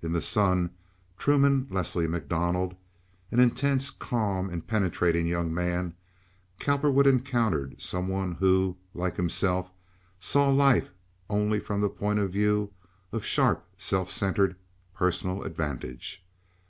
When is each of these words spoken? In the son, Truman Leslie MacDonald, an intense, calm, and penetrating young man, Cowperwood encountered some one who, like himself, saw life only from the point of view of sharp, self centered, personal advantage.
In 0.00 0.12
the 0.12 0.22
son, 0.22 0.70
Truman 1.18 1.66
Leslie 1.68 2.06
MacDonald, 2.06 2.76
an 3.32 3.40
intense, 3.40 3.90
calm, 3.90 4.48
and 4.48 4.64
penetrating 4.64 5.26
young 5.26 5.52
man, 5.52 5.92
Cowperwood 6.60 7.08
encountered 7.08 7.82
some 7.82 8.06
one 8.06 8.30
who, 8.36 8.76
like 8.94 9.16
himself, 9.16 9.72
saw 10.20 10.50
life 10.50 10.92
only 11.28 11.58
from 11.58 11.80
the 11.80 11.90
point 11.90 12.20
of 12.20 12.30
view 12.30 12.72
of 13.10 13.24
sharp, 13.24 13.66
self 13.76 14.08
centered, 14.08 14.54
personal 14.94 15.42
advantage. 15.42 16.24